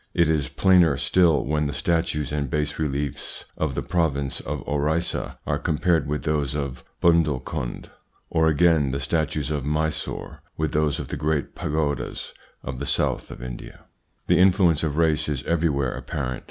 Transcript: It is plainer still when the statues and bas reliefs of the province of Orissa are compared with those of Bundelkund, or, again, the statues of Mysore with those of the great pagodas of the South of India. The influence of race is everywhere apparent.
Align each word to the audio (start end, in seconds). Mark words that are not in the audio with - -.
It 0.15 0.29
is 0.31 0.49
plainer 0.49 0.97
still 0.97 1.45
when 1.45 1.67
the 1.67 1.73
statues 1.73 2.31
and 2.31 2.49
bas 2.49 2.79
reliefs 2.79 3.45
of 3.55 3.75
the 3.75 3.83
province 3.83 4.39
of 4.39 4.67
Orissa 4.67 5.37
are 5.45 5.59
compared 5.59 6.07
with 6.07 6.23
those 6.23 6.55
of 6.55 6.83
Bundelkund, 7.03 7.91
or, 8.27 8.47
again, 8.47 8.89
the 8.89 8.99
statues 8.99 9.51
of 9.51 9.63
Mysore 9.63 10.41
with 10.57 10.71
those 10.71 10.99
of 10.99 11.09
the 11.09 11.17
great 11.17 11.53
pagodas 11.53 12.33
of 12.63 12.79
the 12.79 12.87
South 12.87 13.29
of 13.29 13.43
India. 13.43 13.81
The 14.25 14.39
influence 14.39 14.81
of 14.81 14.97
race 14.97 15.29
is 15.29 15.43
everywhere 15.43 15.91
apparent. 15.91 16.39